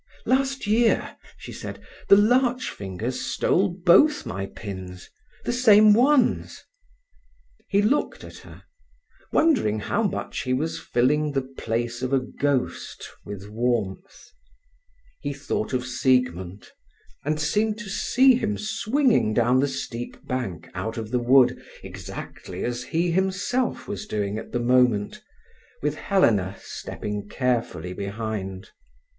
"Last 0.25 0.65
year," 0.65 1.15
she 1.37 1.51
said, 1.53 1.79
"the 2.09 2.15
larch 2.17 2.71
fingers 2.71 3.21
stole 3.21 3.69
both 3.85 4.25
my 4.25 4.47
pins—the 4.47 5.53
same 5.53 5.93
ones." 5.93 6.63
He 7.67 7.83
looked 7.83 8.23
at 8.23 8.37
her, 8.37 8.63
wondering 9.31 9.77
how 9.79 10.01
much 10.01 10.41
he 10.41 10.53
was 10.53 10.79
filling 10.79 11.31
the 11.33 11.43
place 11.43 12.01
of 12.01 12.13
a 12.13 12.19
ghost 12.19 13.07
with 13.25 13.47
warmth. 13.47 14.31
He 15.19 15.33
thought 15.33 15.71
of 15.71 15.85
Siegmund, 15.85 16.67
and 17.23 17.39
seemed 17.39 17.77
to 17.77 17.87
see 17.91 18.33
him 18.33 18.57
swinging 18.57 19.35
down 19.35 19.59
the 19.59 19.67
steep 19.67 20.17
bank 20.25 20.67
out 20.73 20.97
of 20.97 21.11
the 21.11 21.19
wood 21.19 21.61
exactly 21.83 22.65
as 22.65 22.85
he 22.85 23.11
himself 23.11 23.87
was 23.87 24.07
doing 24.07 24.39
at 24.39 24.51
the 24.51 24.59
moment, 24.59 25.21
with 25.83 25.93
Helena 25.93 26.57
stepping 26.59 27.27
carefully 27.29 27.93
behind. 27.93 28.71